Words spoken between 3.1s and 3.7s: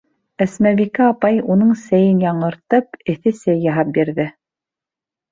эҫе сәй